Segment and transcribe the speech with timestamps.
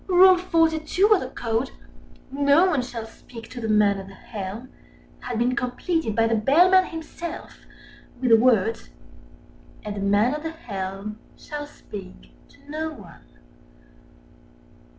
[0.07, 1.69] Rule 42 of the Code,
[2.31, 4.69] "No one shall speak to the Man at the Helm,"
[5.19, 7.59] had been completed by the Bellman himself
[8.19, 8.89] with the words
[9.85, 13.27] "and the Man at the Helm shall speak to no one."